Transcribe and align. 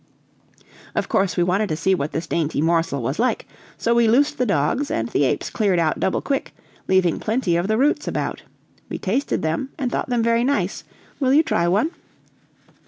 Of 0.95 1.07
course 1.09 1.37
we 1.37 1.43
wanted 1.43 1.69
to 1.69 1.75
see 1.77 1.93
what 1.93 2.11
this 2.11 2.25
dainty 2.25 2.59
morsel 2.59 3.03
was 3.03 3.19
like, 3.19 3.47
so 3.77 3.93
we 3.93 4.07
loosed 4.07 4.39
the 4.39 4.47
dogs, 4.47 4.89
and 4.89 5.07
the 5.09 5.25
apes 5.25 5.51
cleared 5.51 5.77
out 5.77 5.99
double 5.99 6.23
quick, 6.23 6.55
leaving 6.87 7.19
plenty 7.19 7.55
of 7.55 7.67
the 7.67 7.77
roots 7.77 8.07
about. 8.07 8.41
We 8.89 8.97
tasted 8.97 9.43
them, 9.43 9.69
and 9.77 9.91
thought 9.91 10.09
them 10.09 10.23
very 10.23 10.43
nice. 10.43 10.83
Will 11.19 11.33
you 11.35 11.43
try 11.43 11.67
one?" 11.67 11.91